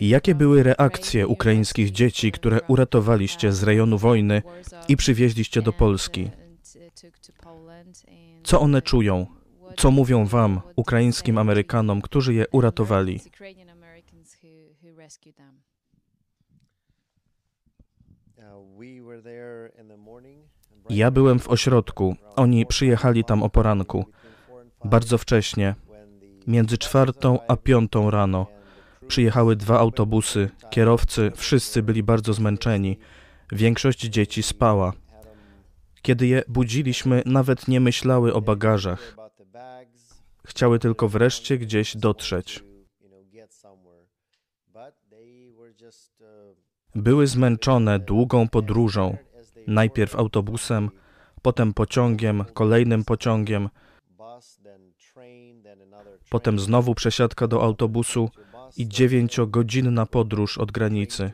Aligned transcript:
Jakie 0.00 0.34
były 0.34 0.62
reakcje 0.62 1.26
ukraińskich 1.26 1.90
dzieci, 1.90 2.32
które 2.32 2.60
uratowaliście 2.68 3.52
z 3.52 3.62
rejonu 3.62 3.98
wojny 3.98 4.42
i 4.88 4.96
przywieźliście 4.96 5.62
do 5.62 5.72
Polski? 5.72 6.30
Co 8.44 8.60
one 8.60 8.82
czują? 8.82 9.26
Co 9.76 9.90
mówią 9.90 10.26
wam, 10.26 10.60
ukraińskim 10.76 11.38
Amerykanom, 11.38 12.02
którzy 12.02 12.34
je 12.34 12.48
uratowali? 12.48 13.20
Ja 20.90 21.10
byłem 21.10 21.38
w 21.38 21.48
ośrodku. 21.48 22.16
Oni 22.36 22.66
przyjechali 22.66 23.24
tam 23.24 23.42
o 23.42 23.48
poranku. 23.48 24.04
Bardzo 24.84 25.18
wcześnie, 25.18 25.74
między 26.48 26.78
czwartą 26.78 27.38
a 27.48 27.56
piątą 27.56 28.10
rano. 28.10 28.46
Przyjechały 29.08 29.56
dwa 29.56 29.78
autobusy, 29.78 30.50
kierowcy, 30.70 31.32
wszyscy 31.36 31.82
byli 31.82 32.02
bardzo 32.02 32.32
zmęczeni. 32.32 32.98
Większość 33.52 34.00
dzieci 34.00 34.42
spała. 34.42 34.92
Kiedy 36.02 36.26
je 36.26 36.42
budziliśmy, 36.48 37.22
nawet 37.26 37.68
nie 37.68 37.80
myślały 37.80 38.34
o 38.34 38.40
bagażach. 38.40 39.16
Chciały 40.46 40.78
tylko 40.78 41.08
wreszcie 41.08 41.58
gdzieś 41.58 41.96
dotrzeć. 41.96 42.64
Były 46.94 47.26
zmęczone 47.26 47.98
długą 47.98 48.48
podróżą, 48.48 49.16
najpierw 49.66 50.16
autobusem, 50.16 50.90
potem 51.42 51.74
pociągiem, 51.74 52.44
kolejnym 52.54 53.04
pociągiem, 53.04 53.68
potem 56.30 56.58
znowu 56.58 56.94
przesiadka 56.94 57.46
do 57.46 57.62
autobusu 57.62 58.30
i 58.76 58.88
dziewięciogodzinna 58.88 60.06
podróż 60.06 60.58
od 60.58 60.72
granicy. 60.72 61.32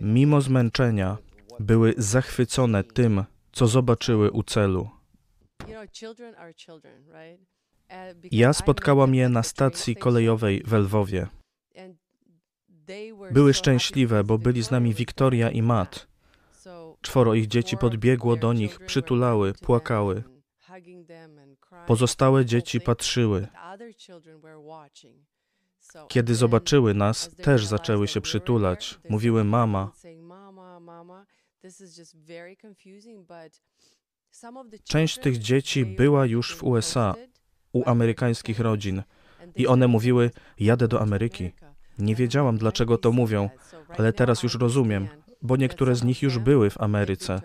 Mimo 0.00 0.40
zmęczenia 0.40 1.16
były 1.60 1.94
zachwycone 1.98 2.84
tym, 2.84 3.24
co 3.52 3.66
zobaczyły 3.66 4.30
u 4.30 4.42
celu. 4.42 4.90
Ja 8.30 8.52
spotkałam 8.52 9.14
je 9.14 9.28
na 9.28 9.42
stacji 9.42 9.96
kolejowej 9.96 10.62
w 10.66 10.72
Lwowie. 10.72 11.28
Były 13.32 13.54
szczęśliwe, 13.54 14.24
bo 14.24 14.38
byli 14.38 14.62
z 14.62 14.70
nami 14.70 14.94
Wiktoria 14.94 15.50
i 15.50 15.62
Matt. 15.62 16.06
Czworo 17.00 17.34
ich 17.34 17.46
dzieci 17.46 17.76
podbiegło 17.76 18.36
do 18.36 18.52
nich, 18.52 18.78
przytulały, 18.86 19.54
płakały. 19.54 20.24
Pozostałe 21.86 22.44
dzieci 22.44 22.80
patrzyły. 22.80 23.48
Kiedy 26.08 26.34
zobaczyły 26.34 26.94
nas, 26.94 27.30
też 27.36 27.66
zaczęły 27.66 28.08
się 28.08 28.20
przytulać. 28.20 28.98
Mówiły 29.08 29.44
mama. 29.44 29.92
Część 34.84 35.18
tych 35.18 35.38
dzieci 35.38 35.86
była 35.86 36.26
już 36.26 36.56
w 36.56 36.64
USA, 36.64 37.14
u 37.72 37.82
amerykańskich 37.90 38.60
rodzin, 38.60 39.02
i 39.56 39.66
one 39.66 39.88
mówiły: 39.88 40.30
Jadę 40.58 40.88
do 40.88 41.00
Ameryki. 41.00 41.52
Nie 41.98 42.14
wiedziałam, 42.14 42.58
dlaczego 42.58 42.98
to 42.98 43.12
mówią, 43.12 43.50
ale 43.98 44.12
teraz 44.12 44.42
już 44.42 44.54
rozumiem, 44.54 45.08
bo 45.42 45.56
niektóre 45.56 45.94
z 45.94 46.04
nich 46.04 46.22
już 46.22 46.38
były 46.38 46.70
w 46.70 46.80
Ameryce 46.80 47.40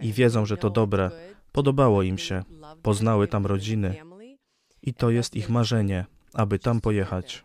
i 0.00 0.12
wiedzą, 0.12 0.46
że 0.46 0.56
to 0.56 0.70
dobre. 0.70 1.10
Podobało 1.52 2.02
im 2.02 2.18
się, 2.18 2.42
poznały 2.82 3.28
tam 3.28 3.46
rodziny 3.46 3.96
i 4.82 4.94
to 4.94 5.10
jest 5.10 5.34
ich 5.34 5.48
marzenie, 5.48 6.06
aby 6.34 6.58
tam 6.58 6.80
pojechać. 6.80 7.44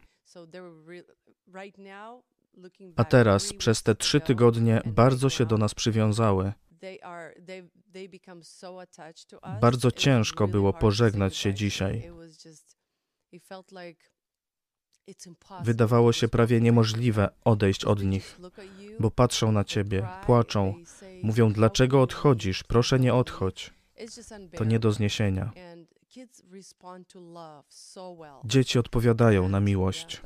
A 2.96 3.04
teraz, 3.04 3.54
przez 3.54 3.84
te 3.84 3.96
trzy 3.96 4.22
tygodnie, 4.22 4.82
bardzo 4.86 5.30
się 5.30 5.46
do 5.46 5.58
nas 5.58 5.76
przywiązały. 5.76 6.54
Bardzo 9.62 9.92
ciężko 9.92 10.48
było 10.48 10.74
pożegnać 10.74 11.36
się 11.38 11.54
dzisiaj. 11.54 12.12
Wydawało 15.64 16.14
się 16.14 16.28
prawie 16.28 16.62
niemożliwe 16.62 17.30
odejść 17.44 17.86
od 17.86 18.04
nich, 18.04 18.40
bo 19.00 19.12
patrzą 19.12 19.52
na 19.52 19.64
ciebie, 19.64 20.08
płaczą, 20.26 20.74
mówią: 21.24 21.54
Dlaczego 21.54 22.02
odchodzisz? 22.02 22.64
Proszę 22.64 23.00
nie 23.00 23.14
odchodź. 23.14 23.74
To 24.58 24.64
nie 24.64 24.80
do 24.80 24.92
zniesienia. 24.92 25.52
Dzieci 28.46 28.80
odpowiadają 28.80 29.50
na 29.50 29.60
miłość. 29.60 30.22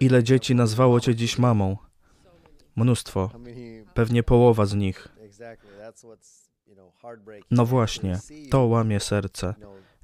Ile 0.00 0.24
dzieci 0.24 0.54
nazwało 0.54 1.00
cię 1.00 1.14
dziś 1.14 1.38
mamą? 1.38 1.76
Mnóstwo. 2.76 3.30
Pewnie 3.94 4.22
połowa 4.22 4.66
z 4.66 4.74
nich. 4.74 5.08
No 7.50 7.66
właśnie, 7.66 8.18
to 8.50 8.64
łamie 8.64 9.00
serce. 9.00 9.54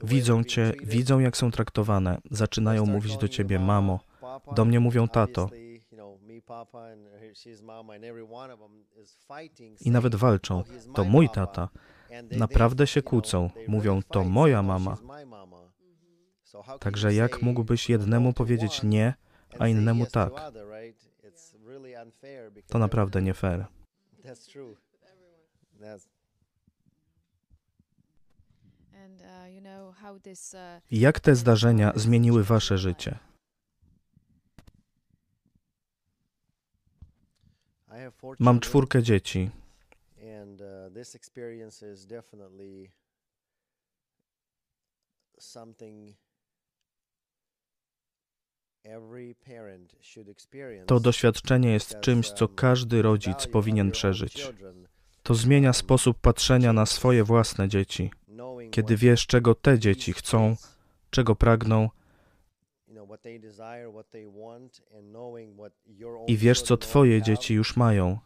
Widzą 0.02 0.44
cię, 0.44 0.72
widzą 0.82 1.18
jak 1.20 1.36
są 1.36 1.50
traktowane. 1.50 2.18
Zaczynają 2.30 2.86
mówić 2.86 3.16
do 3.16 3.28
ciebie 3.28 3.58
mamo. 3.58 4.00
Do 4.56 4.64
mnie 4.64 4.80
mówią 4.80 5.08
tato. 5.08 5.50
I 9.80 9.90
nawet 9.90 10.14
walczą. 10.14 10.62
To 10.94 11.04
mój 11.04 11.28
tata. 11.30 11.68
Naprawdę 12.30 12.86
się 12.86 13.02
kłócą. 13.02 13.50
Mówią, 13.68 14.02
to 14.02 14.24
moja 14.24 14.62
mama. 14.62 14.96
Także 16.80 17.14
jak 17.14 17.42
mógłbyś 17.42 17.88
jednemu 17.88 18.32
powiedzieć 18.32 18.82
nie, 18.82 19.14
a 19.58 19.68
innemu 19.68 20.06
tak? 20.06 20.32
To 22.68 22.78
naprawdę 22.78 23.22
nie 23.22 23.34
fair. 23.34 23.66
Jak 30.90 31.20
te 31.20 31.34
zdarzenia 31.34 31.92
zmieniły 31.96 32.44
wasze 32.44 32.78
życie? 32.78 33.18
Mam 38.38 38.60
czwórkę 38.60 39.02
dzieci. 39.02 39.50
To 50.86 51.00
doświadczenie 51.00 51.72
jest 51.72 52.00
czymś, 52.00 52.30
co 52.30 52.48
każdy 52.48 53.02
rodzic 53.02 53.46
powinien 53.46 53.90
przeżyć. 53.90 54.52
To 55.22 55.34
zmienia 55.34 55.72
sposób 55.72 56.18
patrzenia 56.20 56.72
na 56.72 56.86
swoje 56.86 57.24
własne 57.24 57.68
dzieci 57.68 58.10
kiedy 58.70 58.96
wiesz, 58.96 59.26
czego 59.26 59.54
te 59.54 59.78
dzieci 59.78 60.12
chcą, 60.12 60.56
czego 61.10 61.36
pragną 61.36 61.88
i 66.26 66.36
wiesz, 66.36 66.62
co 66.62 66.76
Twoje 66.76 67.22
dzieci 67.22 67.54
już 67.54 67.76
mają, 67.76 68.18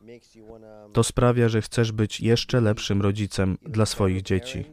to 0.92 1.04
sprawia, 1.04 1.48
że 1.48 1.62
chcesz 1.62 1.92
być 1.92 2.20
jeszcze 2.20 2.60
lepszym 2.60 3.02
rodzicem 3.02 3.58
dla 3.62 3.86
swoich 3.86 4.22
dzieci. 4.22 4.64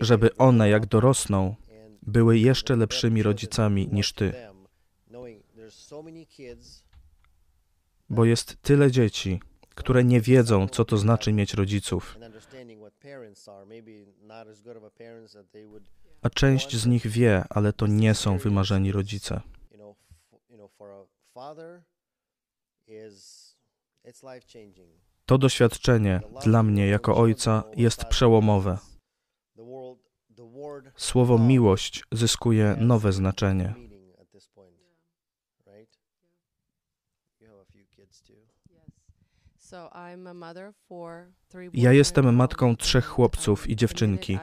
Żeby 0.00 0.36
one, 0.36 0.68
jak 0.68 0.86
dorosną, 0.86 1.54
były 2.02 2.38
jeszcze 2.38 2.76
lepszymi 2.76 3.22
rodzicami 3.22 3.88
niż 3.92 4.12
Ty. 4.12 4.32
Bo 8.10 8.24
jest 8.24 8.62
tyle 8.62 8.90
dzieci, 8.90 9.40
które 9.74 10.04
nie 10.04 10.20
wiedzą, 10.20 10.68
co 10.68 10.84
to 10.84 10.96
znaczy 10.96 11.32
mieć 11.32 11.54
rodziców. 11.54 12.18
A 16.22 16.30
część 16.30 16.76
z 16.76 16.86
nich 16.86 17.06
wie, 17.06 17.44
ale 17.50 17.72
to 17.72 17.86
nie 17.86 18.14
są 18.14 18.38
wymarzeni 18.38 18.92
rodzice. 18.92 19.40
To 25.26 25.38
doświadczenie 25.38 26.20
dla 26.42 26.62
mnie 26.62 26.86
jako 26.86 27.16
ojca 27.16 27.64
jest 27.76 28.04
przełomowe. 28.04 28.78
Słowo 30.96 31.38
miłość 31.38 32.04
zyskuje 32.12 32.76
nowe 32.80 33.12
znaczenie. 33.12 33.74
Ja 41.74 41.92
jestem 41.92 42.36
matką 42.36 42.76
trzech 42.76 43.06
chłopców 43.06 43.70
i 43.70 43.76
dziewczynki. 43.76 44.38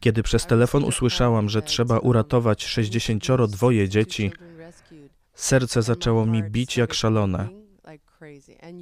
Kiedy 0.00 0.22
przez 0.22 0.46
telefon 0.46 0.84
usłyszałam, 0.84 1.48
że 1.48 1.62
trzeba 1.62 1.98
uratować 1.98 2.64
62 2.64 3.68
dzieci, 3.88 4.32
serce 5.34 5.82
zaczęło 5.82 6.26
mi 6.26 6.42
bić 6.42 6.76
jak 6.76 6.94
szalone. 6.94 7.48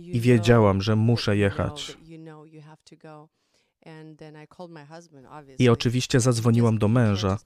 i 0.02 0.20
wiedziałam, 0.20 0.82
że 0.82 0.96
muszę 0.96 1.36
jechać. 1.36 1.98
I 5.58 5.68
oczywiście 5.68 6.20
zadzwoniłam 6.20 6.78
do 6.78 6.88
męża 6.88 7.38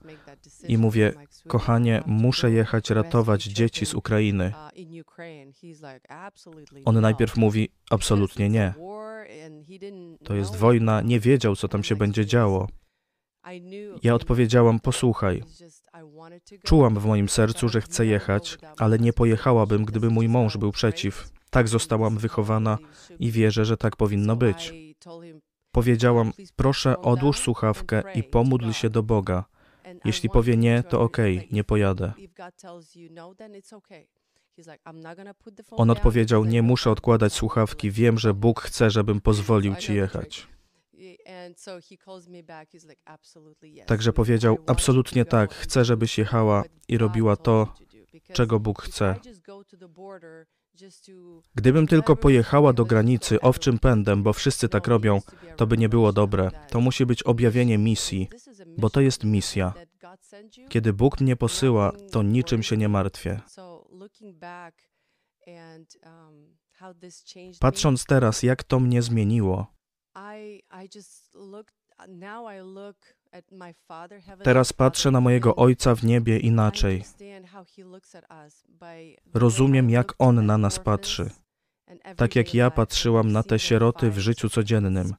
i 0.67 0.77
mówię: 0.77 1.13
Kochanie, 1.47 2.03
muszę 2.05 2.51
jechać 2.51 2.89
ratować 2.89 3.43
dzieci 3.43 3.85
z 3.85 3.93
Ukrainy. 3.93 4.53
On 6.85 7.01
najpierw 7.01 7.37
mówi: 7.37 7.69
Absolutnie 7.89 8.49
nie. 8.49 8.73
To 10.23 10.35
jest 10.35 10.55
wojna, 10.55 11.01
nie 11.01 11.19
wiedział, 11.19 11.55
co 11.55 11.67
tam 11.67 11.83
się 11.83 11.95
będzie 11.95 12.25
działo. 12.25 12.67
Ja 14.03 14.15
odpowiedziałam: 14.15 14.79
Posłuchaj. 14.79 15.43
Czułam 16.63 16.99
w 16.99 17.05
moim 17.05 17.29
sercu, 17.29 17.69
że 17.69 17.81
chcę 17.81 18.05
jechać, 18.05 18.57
ale 18.77 18.99
nie 18.99 19.13
pojechałabym, 19.13 19.85
gdyby 19.85 20.09
mój 20.09 20.29
mąż 20.29 20.57
był 20.57 20.71
przeciw. 20.71 21.29
Tak 21.49 21.67
zostałam 21.67 22.17
wychowana 22.17 22.77
i 23.19 23.31
wierzę, 23.31 23.65
że 23.65 23.77
tak 23.77 23.95
powinno 23.95 24.35
być. 24.35 24.73
Powiedziałam: 25.73 26.31
Proszę, 26.55 27.01
odłóż 27.01 27.39
słuchawkę 27.39 28.03
i 28.15 28.23
pomódl 28.23 28.71
się 28.71 28.89
do 28.89 29.03
Boga. 29.03 29.45
Jeśli 30.05 30.29
powie 30.29 30.57
nie, 30.57 30.83
to 30.83 31.01
okej, 31.01 31.37
okay, 31.37 31.49
nie 31.51 31.63
pojadę. 31.63 32.13
On 35.71 35.89
odpowiedział: 35.89 36.45
Nie 36.45 36.61
muszę 36.61 36.91
odkładać 36.91 37.33
słuchawki, 37.33 37.91
wiem, 37.91 38.19
że 38.19 38.33
Bóg 38.33 38.61
chce, 38.61 38.89
żebym 38.89 39.21
pozwolił 39.21 39.75
ci 39.75 39.93
jechać. 39.93 40.47
Także 43.85 44.13
powiedział: 44.13 44.57
Absolutnie 44.67 45.25
tak, 45.25 45.53
chcę, 45.53 45.85
żebyś 45.85 46.17
jechała 46.17 46.63
i 46.87 46.97
robiła 46.97 47.35
to, 47.35 47.73
czego 48.33 48.59
Bóg 48.59 48.81
chce. 48.81 49.15
Gdybym 51.55 51.87
tylko 51.87 52.15
pojechała 52.15 52.73
do 52.73 52.85
granicy 52.85 53.41
owczym 53.41 53.79
pędem, 53.79 54.23
bo 54.23 54.33
wszyscy 54.33 54.69
tak 54.69 54.87
robią, 54.87 55.21
to 55.57 55.67
by 55.67 55.77
nie 55.77 55.89
było 55.89 56.13
dobre. 56.13 56.51
To 56.69 56.81
musi 56.81 57.05
być 57.05 57.23
objawienie 57.23 57.77
misji, 57.77 58.29
bo 58.77 58.89
to 58.89 59.01
jest 59.01 59.23
misja. 59.23 59.73
Kiedy 60.69 60.93
Bóg 60.93 61.21
mnie 61.21 61.35
posyła, 61.35 61.91
to 62.11 62.23
niczym 62.23 62.63
się 62.63 62.77
nie 62.77 62.89
martwię. 62.89 63.41
Patrząc 67.59 68.05
teraz, 68.05 68.43
jak 68.43 68.63
to 68.63 68.79
mnie 68.79 69.01
zmieniło, 69.01 69.73
Teraz 74.43 74.73
patrzę 74.73 75.11
na 75.11 75.21
mojego 75.21 75.55
Ojca 75.55 75.95
w 75.95 76.03
niebie 76.03 76.39
inaczej. 76.39 77.03
Rozumiem, 79.33 79.89
jak 79.89 80.13
On 80.19 80.45
na 80.45 80.57
nas 80.57 80.79
patrzy. 80.79 81.29
Tak 82.15 82.35
jak 82.35 82.53
ja 82.53 82.71
patrzyłam 82.71 83.31
na 83.31 83.43
te 83.43 83.59
sieroty 83.59 84.11
w 84.11 84.19
życiu 84.19 84.49
codziennym. 84.49 85.13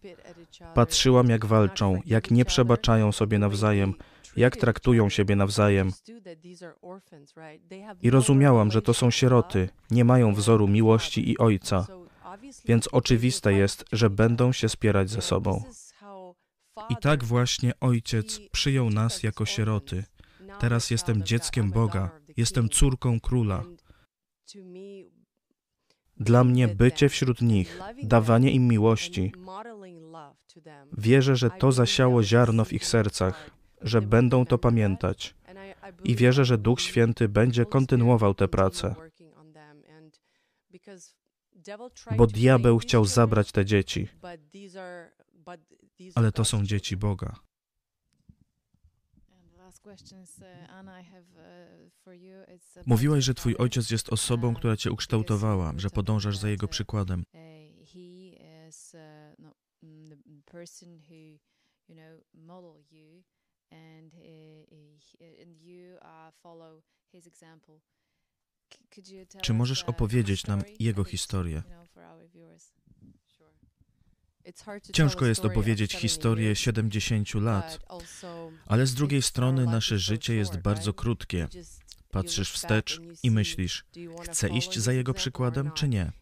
Patrzyłam, 0.74 1.28
jak 1.28 1.46
walczą, 1.46 2.00
jak 2.06 2.30
nie 2.30 2.44
przebaczają 2.44 3.12
sobie 3.12 3.38
nawzajem, 3.38 3.94
jak 4.36 4.56
traktują 4.56 5.08
siebie 5.08 5.36
nawzajem. 5.36 5.92
I 8.02 8.10
rozumiałam, 8.10 8.70
że 8.70 8.82
to 8.82 8.94
są 8.94 9.10
sieroty, 9.10 9.68
nie 9.90 10.04
mają 10.04 10.34
wzoru 10.34 10.68
miłości 10.68 11.30
i 11.30 11.38
Ojca. 11.38 11.86
Więc 12.64 12.88
oczywiste 12.92 13.52
jest, 13.52 13.84
że 13.92 14.10
będą 14.10 14.52
się 14.52 14.68
spierać 14.68 15.10
ze 15.10 15.22
sobą. 15.22 15.62
I 16.88 16.96
tak 16.96 17.24
właśnie 17.24 17.72
Ojciec 17.80 18.40
przyjął 18.52 18.90
nas 18.90 19.22
jako 19.22 19.46
sieroty. 19.46 20.04
Teraz 20.60 20.90
jestem 20.90 21.22
dzieckiem 21.22 21.70
Boga, 21.70 22.10
jestem 22.36 22.68
córką 22.68 23.20
króla. 23.20 23.64
Dla 26.16 26.44
mnie 26.44 26.68
bycie 26.68 27.08
wśród 27.08 27.42
nich, 27.42 27.80
dawanie 28.02 28.50
im 28.50 28.68
miłości, 28.68 29.32
wierzę, 30.98 31.36
że 31.36 31.50
to 31.50 31.72
zasiało 31.72 32.22
ziarno 32.22 32.64
w 32.64 32.72
ich 32.72 32.86
sercach, 32.86 33.50
że 33.80 34.02
będą 34.02 34.46
to 34.46 34.58
pamiętać. 34.58 35.34
I 36.04 36.16
wierzę, 36.16 36.44
że 36.44 36.58
Duch 36.58 36.80
Święty 36.80 37.28
będzie 37.28 37.64
kontynuował 37.66 38.34
tę 38.34 38.48
pracę. 38.48 38.94
Bo 42.16 42.26
diabeł 42.26 42.78
chciał 42.78 43.04
zabrać 43.04 43.52
te 43.52 43.64
dzieci 43.64 44.08
ale 46.14 46.32
to 46.32 46.44
są 46.44 46.64
dzieci 46.64 46.96
Boga. 46.96 47.36
Mówiłaś, 52.86 53.24
że 53.24 53.34
Twój 53.34 53.56
ojciec 53.56 53.90
jest 53.90 54.12
osobą, 54.12 54.54
która 54.54 54.76
Cię 54.76 54.92
ukształtowała, 54.92 55.72
że 55.76 55.90
podążasz 55.90 56.36
za 56.36 56.48
jego 56.48 56.68
przykładem. 56.68 57.24
Czy 69.42 69.54
możesz 69.54 69.82
opowiedzieć 69.82 70.46
nam 70.46 70.62
jego 70.78 71.04
historię? 71.04 71.62
Ciężko 74.92 75.26
jest 75.26 75.44
opowiedzieć 75.44 75.92
historię 75.92 76.56
70 76.56 77.34
lat, 77.34 77.78
ale 78.66 78.86
z 78.86 78.94
drugiej 78.94 79.22
strony 79.22 79.64
nasze 79.64 79.98
życie 79.98 80.34
jest 80.34 80.56
bardzo 80.56 80.92
krótkie. 80.92 81.48
Patrzysz 82.10 82.52
wstecz 82.52 83.00
i 83.22 83.30
myślisz, 83.30 83.84
chcę 84.22 84.48
iść 84.48 84.78
za 84.78 84.92
jego 84.92 85.14
przykładem, 85.14 85.70
czy 85.72 85.88
nie? 85.88 86.12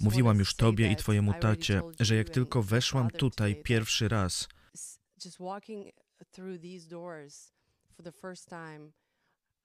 Mówiłam 0.00 0.38
już 0.38 0.54
tobie 0.54 0.92
i 0.92 0.96
twojemu 0.96 1.34
tacie, 1.40 1.82
że 2.00 2.16
jak 2.16 2.30
tylko 2.30 2.62
weszłam 2.62 3.10
tutaj 3.10 3.62
pierwszy 3.62 4.08
raz, 4.08 4.48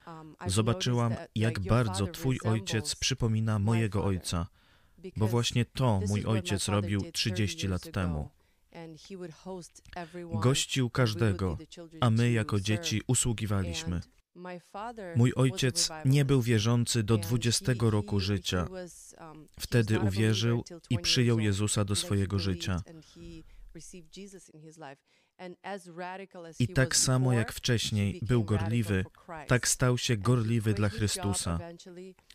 um, 0.08 0.36
zobaczyłam, 0.48 1.16
jak 1.36 1.60
bardzo 1.60 2.08
twój 2.08 2.40
ojciec 2.44 2.96
przypomina 2.96 3.60
mojego 3.60 4.04
ojca 4.04 4.48
bo 5.18 5.28
właśnie 5.28 5.66
to 5.66 6.00
mój 6.08 6.26
ojciec 6.26 6.68
robił 6.68 7.12
30 7.12 7.68
lat 7.68 7.92
temu. 7.92 8.30
Gościł 10.34 10.90
każdego, 10.90 11.58
a 12.02 12.10
my 12.10 12.32
jako 12.32 12.60
dzieci 12.60 13.02
usługiwaliśmy. 13.08 14.02
Mój 15.16 15.34
ojciec 15.36 15.90
nie 16.06 16.26
był 16.26 16.42
wierzący 16.42 17.04
do 17.04 17.18
20 17.18 17.74
roku 17.80 18.20
życia. 18.20 18.68
Um, 19.20 19.48
Wtedy 19.60 20.00
uwierzył 20.00 20.64
i 20.90 21.00
przyjął 21.00 21.40
Jezusa 21.40 21.86
do 21.86 21.96
swojego 21.96 22.40
życia. 22.40 22.82
I 26.60 26.68
tak 26.68 26.96
samo 26.96 27.34
jak 27.34 27.54
wcześniej 27.54 28.20
był 28.22 28.44
gorliwy, 28.44 29.06
tak 29.48 29.68
stał 29.68 29.98
się 29.98 30.18
gorliwy 30.18 30.74
dla 30.74 30.90
Chrystusa. 30.90 31.60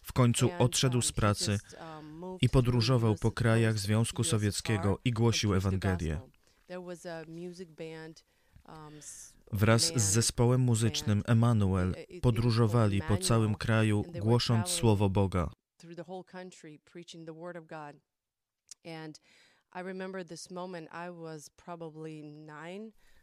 W 0.02 0.12
końcu 0.12 0.50
odszedł 0.59 1.02
z 1.02 1.12
pracy 1.12 1.59
i 2.40 2.49
podróżował 2.49 3.14
po 3.14 3.30
krajach 3.30 3.78
Związku 3.78 4.25
Sowieckiego 4.25 4.99
i 5.04 5.11
głosił 5.11 5.54
Ewangelię. 5.54 6.21
Wraz 9.52 9.82
z 9.82 10.02
zespołem 10.02 10.61
muzycznym 10.61 11.23
Emanuel 11.26 11.94
podróżowali 12.23 13.02
po 13.09 13.16
całym 13.16 13.54
kraju, 13.54 14.04
głosząc 14.21 14.68
Słowo 14.68 15.11
Boga. 15.11 15.50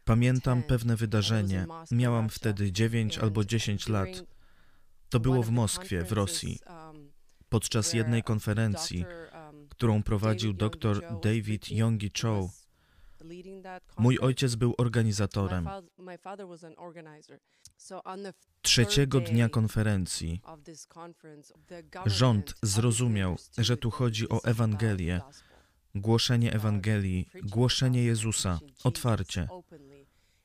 Pamiętam 0.04 0.62
pewne 0.62 0.96
wydarzenie. 0.96 1.66
Miałam 1.90 2.28
wtedy 2.28 2.72
9 2.72 3.18
albo 3.18 3.44
10 3.44 3.88
lat. 3.88 4.08
To 5.10 5.20
było 5.20 5.42
w 5.42 5.50
Moskwie, 5.50 6.04
w 6.04 6.12
Rosji, 6.12 6.58
um, 6.66 7.12
podczas 7.48 7.92
jednej 7.92 8.22
konferencji, 8.22 9.04
um, 9.04 9.68
którą 9.68 10.02
prowadził 10.02 10.52
dr 10.52 11.20
David 11.22 11.70
Yongi 11.70 12.10
Cho. 12.22 12.48
Mój 13.98 14.18
ojciec 14.18 14.54
był 14.54 14.74
organizatorem. 14.78 15.68
Trzeciego 18.62 19.20
dnia 19.20 19.48
konferencji 19.48 20.40
rząd 22.06 22.54
zrozumiał, 22.62 23.36
że 23.58 23.76
tu 23.76 23.90
chodzi 23.90 24.28
o 24.28 24.44
Ewangelię, 24.44 25.20
głoszenie 25.94 26.52
Ewangelii, 26.52 27.28
głoszenie 27.42 28.04
Jezusa 28.04 28.60
otwarcie. 28.84 29.48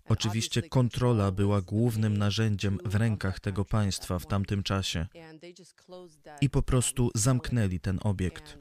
Oczywiście 0.09 0.61
kontrola 0.61 1.31
była 1.31 1.61
głównym 1.61 2.17
narzędziem 2.17 2.77
w 2.85 2.95
rękach 2.95 3.39
tego 3.39 3.65
państwa 3.65 4.19
w 4.19 4.25
tamtym 4.25 4.63
czasie 4.63 5.07
i 6.41 6.49
po 6.49 6.61
prostu 6.61 7.11
zamknęli 7.15 7.79
ten 7.79 7.99
obiekt. 8.03 8.57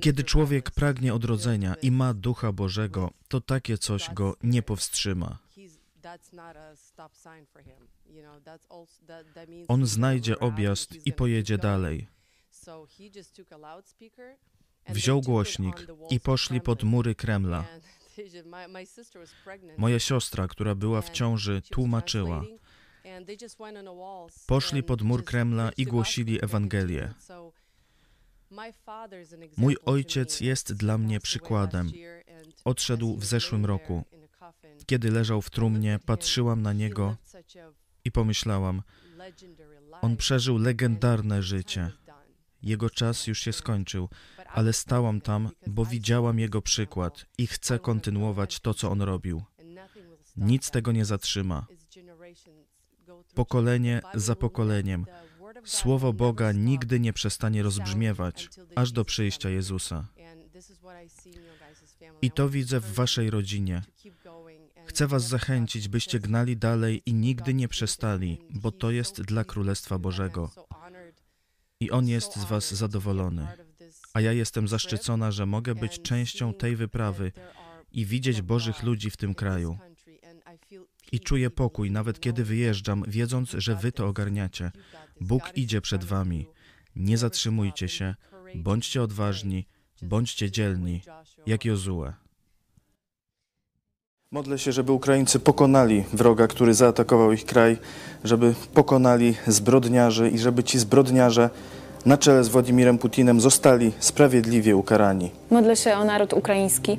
Kiedy 0.00 0.24
człowiek 0.24 0.70
pragnie 0.70 1.14
odrodzenia 1.14 1.74
i 1.74 1.90
ma 1.90 2.14
Ducha 2.14 2.52
Bożego, 2.52 3.10
to 3.28 3.40
takie 3.40 3.78
coś 3.78 4.10
go 4.10 4.36
nie 4.42 4.62
powstrzyma. 4.62 5.38
On 9.68 9.86
znajdzie 9.86 10.38
objazd 10.38 11.06
i 11.06 11.12
pojedzie 11.12 11.58
dalej. 11.58 12.08
Wziął 14.88 15.20
głośnik 15.20 15.86
i 16.10 16.20
poszli 16.20 16.60
pod 16.60 16.82
mury 16.82 17.14
Kremla. 17.14 17.64
Moja 19.76 19.98
siostra, 19.98 20.48
która 20.48 20.74
była 20.74 21.02
w 21.02 21.10
ciąży, 21.10 21.62
tłumaczyła. 21.70 22.44
Poszli 24.46 24.82
pod 24.82 25.02
mur 25.02 25.24
Kremla 25.24 25.70
i 25.76 25.84
głosili 25.84 26.44
Ewangelię. 26.44 27.14
Mój 29.56 29.76
ojciec 29.84 30.40
jest 30.40 30.72
dla 30.72 30.98
mnie 30.98 31.20
przykładem. 31.20 31.92
Odszedł 32.64 33.16
w 33.16 33.24
zeszłym 33.24 33.66
roku. 33.66 34.04
Kiedy 34.86 35.10
leżał 35.10 35.42
w 35.42 35.50
trumnie, 35.50 35.98
patrzyłam 36.06 36.62
na 36.62 36.72
niego 36.72 37.16
i 38.04 38.12
pomyślałam: 38.12 38.82
On 40.00 40.16
przeżył 40.16 40.58
legendarne 40.58 41.42
życie. 41.42 41.92
Jego 42.64 42.90
czas 42.90 43.26
już 43.26 43.40
się 43.40 43.52
skończył, 43.52 44.08
ale 44.48 44.72
stałam 44.72 45.20
tam, 45.20 45.50
bo 45.66 45.84
widziałam 45.84 46.38
jego 46.38 46.62
przykład 46.62 47.26
i 47.38 47.46
chcę 47.46 47.78
kontynuować 47.78 48.60
to, 48.60 48.74
co 48.74 48.90
on 48.90 49.02
robił. 49.02 49.42
Nic 50.36 50.70
tego 50.70 50.92
nie 50.92 51.04
zatrzyma. 51.04 51.66
Pokolenie 53.34 54.00
za 54.14 54.36
pokoleniem. 54.36 55.06
Słowo 55.64 56.12
Boga 56.12 56.52
nigdy 56.52 57.00
nie 57.00 57.12
przestanie 57.12 57.62
rozbrzmiewać, 57.62 58.48
aż 58.76 58.92
do 58.92 59.04
przyjścia 59.04 59.50
Jezusa. 59.50 60.06
I 62.22 62.30
to 62.30 62.48
widzę 62.48 62.80
w 62.80 62.94
Waszej 62.94 63.30
rodzinie. 63.30 63.82
Chcę 64.86 65.06
Was 65.06 65.28
zachęcić, 65.28 65.88
byście 65.88 66.20
gnali 66.20 66.56
dalej 66.56 67.02
i 67.06 67.14
nigdy 67.14 67.54
nie 67.54 67.68
przestali, 67.68 68.38
bo 68.50 68.70
to 68.70 68.90
jest 68.90 69.22
dla 69.22 69.44
Królestwa 69.44 69.98
Bożego. 69.98 70.50
I 71.80 71.90
On 71.90 72.08
jest 72.08 72.36
z 72.36 72.44
Was 72.44 72.74
zadowolony. 72.74 73.48
A 74.14 74.20
ja 74.20 74.32
jestem 74.32 74.68
zaszczycona, 74.68 75.30
że 75.30 75.46
mogę 75.46 75.74
być 75.74 76.02
częścią 76.02 76.54
tej 76.54 76.76
wyprawy 76.76 77.32
i 77.92 78.06
widzieć 78.06 78.42
Bożych 78.42 78.82
ludzi 78.82 79.10
w 79.10 79.16
tym 79.16 79.34
kraju. 79.34 79.78
I 81.12 81.20
czuję 81.20 81.50
pokój, 81.50 81.90
nawet 81.90 82.20
kiedy 82.20 82.44
wyjeżdżam, 82.44 83.04
wiedząc, 83.08 83.50
że 83.50 83.76
Wy 83.76 83.92
to 83.92 84.06
ogarniacie. 84.06 84.72
Bóg 85.20 85.52
idzie 85.56 85.80
przed 85.80 86.04
Wami. 86.04 86.46
Nie 86.96 87.18
zatrzymujcie 87.18 87.88
się, 87.88 88.14
bądźcie 88.54 89.02
odważni, 89.02 89.66
bądźcie 90.02 90.50
dzielni, 90.50 91.02
jak 91.46 91.64
Jozue. 91.64 92.23
Modlę 94.34 94.58
się, 94.58 94.72
żeby 94.72 94.92
Ukraińcy 94.92 95.40
pokonali 95.40 96.04
wroga, 96.12 96.46
który 96.46 96.74
zaatakował 96.74 97.32
ich 97.32 97.44
kraj, 97.44 97.76
żeby 98.24 98.54
pokonali 98.74 99.34
zbrodniarzy 99.46 100.30
i 100.30 100.38
żeby 100.38 100.64
ci 100.64 100.78
zbrodniarze 100.78 101.50
na 102.06 102.18
czele 102.18 102.44
z 102.44 102.48
Władimirem 102.48 102.98
Putinem 102.98 103.40
zostali 103.40 103.92
sprawiedliwie 103.98 104.76
ukarani. 104.76 105.30
Modlę 105.50 105.76
się 105.76 105.96
o 105.96 106.04
naród 106.04 106.32
ukraiński, 106.32 106.98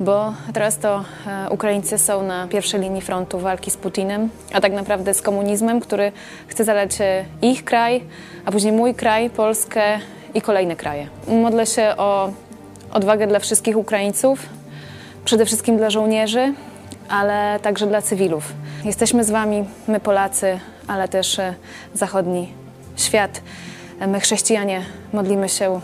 bo 0.00 0.34
teraz 0.52 0.78
to 0.78 1.04
e, 1.26 1.50
Ukraińcy 1.50 1.98
są 1.98 2.22
na 2.22 2.48
pierwszej 2.48 2.80
linii 2.80 3.02
frontu 3.02 3.38
walki 3.38 3.70
z 3.70 3.76
Putinem, 3.76 4.28
a 4.52 4.60
tak 4.60 4.72
naprawdę 4.72 5.14
z 5.14 5.22
komunizmem, 5.22 5.80
który 5.80 6.12
chce 6.46 6.64
zalać 6.64 7.00
e, 7.00 7.24
ich 7.42 7.64
kraj, 7.64 8.04
a 8.44 8.52
później 8.52 8.72
mój 8.72 8.94
kraj, 8.94 9.30
Polskę 9.30 9.82
i 10.34 10.40
kolejne 10.40 10.76
kraje. 10.76 11.08
Modlę 11.28 11.66
się 11.66 11.94
o 11.96 12.32
odwagę 12.92 13.26
dla 13.26 13.38
wszystkich 13.38 13.76
Ukraińców, 13.76 14.38
przede 15.24 15.46
wszystkim 15.46 15.76
dla 15.76 15.90
żołnierzy, 15.90 16.54
ale 17.08 17.60
także 17.62 17.86
dla 17.86 18.02
cywilów. 18.02 18.52
Jesteśmy 18.84 19.24
z 19.24 19.30
Wami, 19.30 19.64
my 19.88 20.00
Polacy, 20.00 20.60
ale 20.86 21.08
też 21.08 21.38
e, 21.38 21.54
zachodni 21.94 22.52
świat. 22.96 23.40
My, 24.06 24.20
chrześcijanie, 24.20 24.82
modlimy 25.12 25.48
się, 25.48 25.80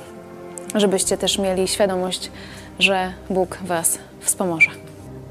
żebyście 0.74 1.16
też 1.16 1.38
mieli 1.38 1.68
świadomość, 1.68 2.30
że 2.78 3.12
Bóg 3.30 3.58
Was 3.62 3.98
wspomoże. 4.20 4.70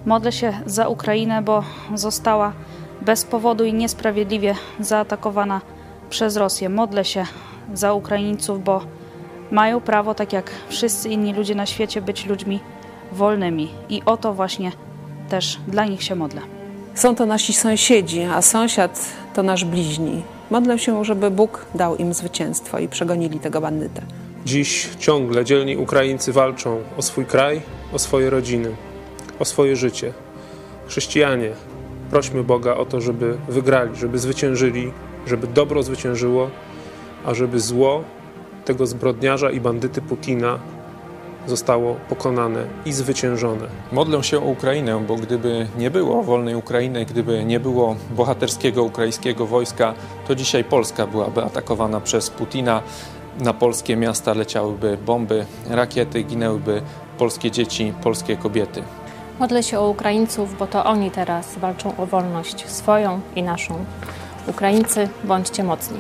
Modlę 0.05 0.31
się 0.31 0.53
za 0.65 0.87
Ukrainę, 0.87 1.41
bo 1.41 1.63
została 1.95 2.53
bez 3.01 3.25
powodu 3.25 3.65
i 3.65 3.73
niesprawiedliwie 3.73 4.55
zaatakowana 4.79 5.61
przez 6.09 6.37
Rosję. 6.37 6.69
Modlę 6.69 7.05
się 7.05 7.25
za 7.73 7.93
Ukraińców, 7.93 8.63
bo 8.63 8.81
mają 9.51 9.81
prawo, 9.81 10.15
tak 10.15 10.33
jak 10.33 10.51
wszyscy 10.69 11.09
inni 11.09 11.33
ludzie 11.33 11.55
na 11.55 11.65
świecie, 11.65 12.01
być 12.01 12.25
ludźmi 12.25 12.59
wolnymi. 13.11 13.71
I 13.89 14.01
o 14.05 14.17
to 14.17 14.33
właśnie 14.33 14.71
też 15.33 15.59
dla 15.67 15.85
nich 15.85 16.03
się 16.03 16.15
modlę. 16.15 16.41
Są 16.95 17.15
to 17.15 17.25
nasi 17.25 17.53
sąsiedzi, 17.53 18.21
a 18.21 18.41
sąsiad 18.41 19.05
to 19.33 19.43
nasz 19.43 19.65
bliźni. 19.65 20.21
Modlę 20.51 20.79
się, 20.79 21.05
żeby 21.05 21.31
Bóg 21.31 21.65
dał 21.75 21.95
im 21.95 22.13
zwycięstwo 22.13 22.79
i 22.79 22.87
przegonili 22.87 23.39
tego 23.39 23.61
bandytę. 23.61 24.01
Dziś 24.45 24.89
ciągle 24.99 25.45
dzielni 25.45 25.77
Ukraińcy 25.77 26.33
walczą 26.33 26.81
o 26.97 27.01
swój 27.01 27.25
kraj, 27.25 27.61
o 27.93 27.99
swoje 27.99 28.29
rodziny, 28.29 28.69
o 29.39 29.45
swoje 29.45 29.75
życie. 29.75 30.13
Chrześcijanie, 30.87 31.51
prośmy 32.09 32.43
Boga 32.43 32.75
o 32.75 32.85
to, 32.85 33.01
żeby 33.01 33.37
wygrali, 33.47 33.95
żeby 33.95 34.19
zwyciężyli, 34.19 34.91
żeby 35.27 35.47
dobro 35.47 35.83
zwyciężyło, 35.83 36.49
a 37.25 37.33
żeby 37.33 37.59
zło 37.59 38.03
tego 38.65 38.85
zbrodniarza 38.85 39.51
i 39.51 39.59
bandyty 39.59 40.01
Putina 40.01 40.59
zostało 41.47 41.95
pokonane 42.09 42.65
i 42.85 42.93
zwyciężone. 42.93 43.67
Modlę 43.91 44.23
się 44.23 44.37
o 44.37 44.45
Ukrainę, 44.45 44.99
bo 45.07 45.15
gdyby 45.15 45.67
nie 45.77 45.91
było 45.91 46.23
wolnej 46.23 46.55
Ukrainy, 46.55 47.05
gdyby 47.05 47.45
nie 47.45 47.59
było 47.59 47.95
bohaterskiego 48.11 48.83
ukraińskiego 48.83 49.45
wojska, 49.45 49.93
to 50.27 50.35
dzisiaj 50.35 50.63
Polska 50.63 51.07
byłaby 51.07 51.43
atakowana 51.43 52.01
przez 52.01 52.29
Putina. 52.29 52.81
Na 53.39 53.53
polskie 53.53 53.95
miasta 53.95 54.33
leciałyby 54.33 54.97
bomby, 55.05 55.45
rakiety, 55.69 56.23
ginęłyby 56.23 56.81
polskie 57.17 57.51
dzieci, 57.51 57.93
polskie 58.03 58.37
kobiety. 58.37 58.83
Modlę 59.39 59.63
się 59.63 59.79
o 59.79 59.89
Ukraińców, 59.89 60.57
bo 60.57 60.67
to 60.67 60.85
oni 60.85 61.11
teraz 61.11 61.57
walczą 61.57 61.97
o 61.97 62.05
wolność 62.05 62.69
swoją 62.69 63.19
i 63.35 63.43
naszą. 63.43 63.85
Ukraińcy, 64.47 65.09
bądźcie 65.23 65.63
mocni. 65.63 65.97